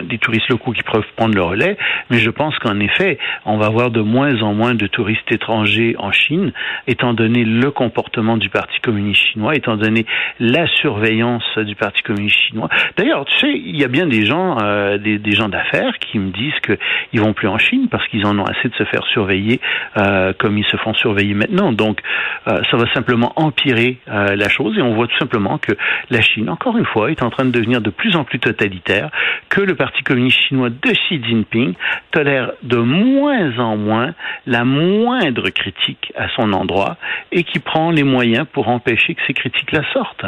des 0.04 0.18
touristes 0.18 0.50
locaux 0.50 0.72
qui 0.72 0.84
peuvent 0.84 1.06
prendre 1.16 1.36
le 1.36 1.44
relais. 1.44 1.78
Mais 2.10 2.18
je 2.18 2.30
pense 2.30 2.58
qu'en 2.60 2.80
effet, 2.80 3.18
on 3.46 3.58
va 3.58 3.68
avoir 3.68 3.92
de 3.92 4.02
moins 4.02 4.42
en 4.42 4.54
moins 4.54 4.76
de 4.76 4.88
touristes 4.88 5.32
étrangers 5.32 5.96
en 5.98 6.12
Chine, 6.12 6.52
étant 6.88 7.14
donné 7.14 7.44
le 7.44 7.72
comportement 7.72 8.38
du 8.38 8.50
Parti 8.50 8.80
communiste 8.82 9.22
chinois, 9.32 9.56
étant 9.56 9.78
donné 9.78 10.06
la 10.40 10.68
surveillance 10.68 11.44
du 11.60 11.76
Parti 11.76 12.02
communiste 12.04 12.40
chinois. 12.50 12.70
D'ailleurs, 13.06 13.26
tu 13.26 13.38
sais, 13.38 13.52
il 13.52 13.80
y 13.80 13.84
a 13.84 13.88
bien 13.88 14.08
des 14.08 14.26
gens, 14.26 14.58
euh, 14.64 14.98
des, 14.98 15.32
gens 15.34 15.48
d'affaires 15.48 15.94
qui 16.00 16.18
me 16.18 16.32
disent 16.32 16.60
qu'ils 16.66 17.22
vont 17.22 17.34
plus 17.34 17.48
en 17.48 17.60
Chine 17.60 17.88
parce 17.88 18.08
qu'ils 18.08 18.26
en 18.26 18.40
ont 18.40 18.46
assez 18.46 18.68
de 18.68 18.74
se 18.74 18.84
faire 18.86 19.06
surveiller 19.06 19.62
euh, 19.98 20.34
comme 20.40 20.58
ils 20.58 20.66
se 20.66 20.76
font 20.78 20.96
surveiller 20.96 21.36
maintenant. 21.36 21.72
Donc, 21.72 22.02
euh, 22.48 22.64
ça 22.72 22.78
va 22.78 22.92
simplement 22.96 23.32
empirer 23.36 24.00
la 24.08 24.50
chose 24.50 24.76
et 24.80 24.82
on 24.82 24.96
voit 24.96 25.06
tout 25.06 25.18
simplement 25.20 25.60
que 25.60 25.74
la 26.10 26.22
Chine, 26.22 26.50
encore 26.50 26.80
une 26.80 26.86
fois, 26.86 27.12
est 27.12 27.22
en 27.22 27.30
train 27.30 27.46
de 27.46 27.52
devenir 27.52 27.80
de 27.80 27.92
plus 27.92 28.16
en 28.16 28.24
plus 28.24 28.40
totalitaire, 28.40 29.12
que 29.50 29.62
le 29.62 29.76
Parti 29.76 30.02
communiste 30.02 30.40
chinois 30.40 30.72
de 30.72 30.92
Xi 30.92 31.24
Jinping 31.24 31.76
tolère 32.10 32.54
de 32.64 32.78
moins 32.78 33.60
en 33.60 33.78
moins 33.78 34.16
la 34.48 34.64
moindre 34.66 35.52
critique 35.52 36.12
à 36.18 36.28
son 36.30 36.54
endroit 36.54 36.98
et 37.32 37.44
qui 37.44 37.60
prend 37.60 37.92
les 37.92 38.04
moyens 38.04 38.48
pour 38.52 38.68
empêcher 38.68 39.14
que 39.14 39.22
ces 39.28 39.34
critiques-là 39.36 39.84
sortent. 39.94 40.26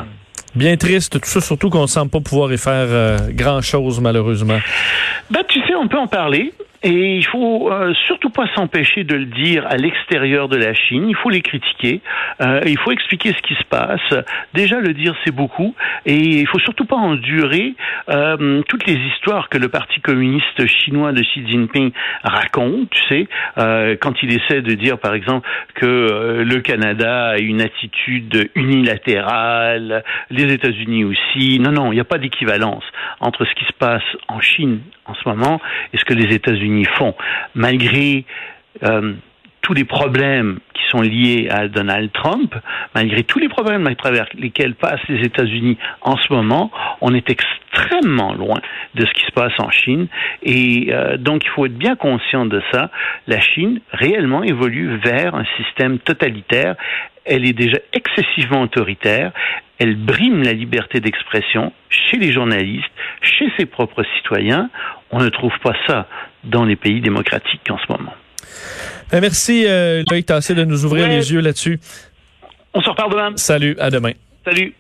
Bien 0.58 0.76
triste, 0.76 1.14
tout 1.14 1.20
ça, 1.24 1.40
surtout 1.40 1.70
qu'on 1.70 1.84
ne 1.84 1.88
semble 1.88 2.10
pas 2.10 2.20
pouvoir 2.20 2.52
y 2.52 2.58
faire 2.58 2.88
euh, 2.90 3.20
grand-chose, 3.30 4.02
malheureusement. 4.02 4.58
Ben, 5.30 5.44
tu 5.48 5.60
sais, 5.60 5.76
on 5.76 5.88
peut 5.88 6.00
en 6.00 6.08
parler. 6.08 6.52
Et 6.84 7.17
il 7.17 7.25
faut 7.25 7.72
euh, 7.72 7.93
surtout 8.05 8.29
pas 8.29 8.48
s'empêcher 8.55 9.03
de 9.03 9.15
le 9.15 9.25
dire 9.25 9.65
à 9.67 9.77
l'extérieur 9.77 10.48
de 10.48 10.57
la 10.57 10.74
Chine. 10.75 11.10
Il 11.10 11.15
faut 11.15 11.29
les 11.29 11.41
critiquer. 11.41 12.01
Euh, 12.41 12.62
il 12.65 12.77
faut 12.77 12.91
expliquer 12.91 13.29
ce 13.29 13.41
qui 13.41 13.55
se 13.55 13.63
passe. 13.63 14.13
Déjà 14.53 14.79
le 14.79 14.93
dire 14.93 15.15
c'est 15.25 15.34
beaucoup. 15.34 15.74
Et 16.05 16.15
il 16.15 16.48
faut 16.48 16.60
surtout 16.60 16.86
pas 16.86 16.96
endurer 16.96 17.74
euh, 18.10 18.62
toutes 18.69 18.86
les 18.86 18.93
histoires 18.93 19.50
que 19.50 19.57
le 19.57 19.69
Parti 19.69 20.01
communiste 20.01 20.65
chinois 20.67 21.13
de 21.13 21.22
Xi 21.22 21.48
Jinping 21.48 21.91
raconte. 22.24 22.89
Tu 22.91 23.03
sais, 23.10 23.27
euh, 23.57 23.96
quand 24.00 24.13
il 24.22 24.34
essaie 24.34 24.62
de 24.62 24.74
dire 24.74 25.00
par 25.00 25.15
exemple 25.15 25.48
que 25.74 25.86
euh, 25.86 26.43
le 26.43 26.62
Canada 26.62 27.29
a 27.29 27.38
une 27.38 27.62
attitude 27.62 28.51
unilatérale, 28.55 30.03
les 30.29 30.53
États-Unis 30.53 31.05
aussi. 31.05 31.60
Non 31.60 31.72
non, 31.72 31.91
il 31.91 31.96
n'y 31.96 32.01
a 32.01 32.05
pas 32.05 32.19
d'équivalence 32.19 32.84
entre 33.19 33.46
ce 33.46 33.53
qui 33.55 33.65
se 33.65 33.74
passe 33.74 34.03
en 34.27 34.39
Chine 34.39 34.79
en 35.05 35.15
ce 35.15 35.27
moment 35.27 35.60
et 35.93 35.98
ce 35.98 36.05
que 36.05 36.13
les 36.13 36.34
États-Unis 36.36 36.66
font. 36.86 37.15
Malgré 37.55 38.25
euh, 38.83 39.13
tous 39.62 39.74
les 39.74 39.83
problèmes 39.83 40.59
qui 40.74 40.81
sont 40.89 41.01
liés 41.01 41.50
à 41.51 41.67
Donald 41.67 42.12
Trump, 42.13 42.55
malgré 42.95 43.24
tous 43.24 43.39
les 43.39 43.50
problèmes 43.50 43.86
à 43.86 43.95
travers 43.95 44.27
lesquels 44.38 44.75
passent 44.75 45.05
les 45.09 45.25
États-Unis 45.25 45.77
en 46.01 46.15
ce 46.15 46.31
moment, 46.31 46.71
on 47.01 47.13
est 47.13 47.29
extrêmement 47.29 48.33
loin 48.33 48.59
de 48.95 49.05
ce 49.05 49.12
qui 49.12 49.25
se 49.25 49.31
passe 49.31 49.59
en 49.59 49.69
Chine. 49.69 50.07
Et 50.41 50.88
euh, 50.91 51.17
donc, 51.17 51.43
il 51.43 51.50
faut 51.50 51.65
être 51.65 51.77
bien 51.77 51.97
conscient 51.97 52.45
de 52.45 52.62
ça. 52.71 52.91
La 53.27 53.41
Chine 53.41 53.81
réellement 53.91 54.43
évolue 54.43 54.97
vers 55.03 55.36
un 55.36 55.45
système 55.57 56.00
totalitaire. 56.00 56.75
Elle 57.25 57.45
est 57.45 57.53
déjà 57.53 57.79
excessivement 57.91 58.62
autoritaire. 58.62 59.33
Elle 59.79 59.97
brime 59.97 60.43
la 60.43 60.53
liberté 60.53 61.01
d'expression 61.01 61.74
chez 61.89 62.17
les 62.17 62.31
journalistes, 62.31 62.86
chez 63.21 63.51
ses 63.57 63.65
propres 63.65 64.03
citoyens. 64.15 64.69
On 65.12 65.20
ne 65.20 65.30
trouve 65.30 65.54
pas 65.64 65.74
ça 65.88 66.08
dans 66.44 66.66
les 66.66 66.76
pays 66.76 67.02
démocratiques 67.02 67.70
en 67.70 67.78
ce 67.78 67.92
moment. 67.92 68.14
Ben, 69.12 69.22
merci, 69.22 69.66
euh, 69.66 70.04
Loïc 70.10 70.26
Tassé, 70.26 70.54
de 70.54 70.66
nous 70.66 70.86
ouvrir 70.86 71.08
ouais. 71.08 71.16
les 71.16 71.32
yeux 71.32 71.40
là-dessus. 71.40 71.80
On 72.74 72.82
se 72.82 72.90
reparle 72.90 73.12
demain. 73.12 73.32
Salut, 73.38 73.76
à 73.80 73.90
demain. 73.90 74.12
Salut. 74.44 74.74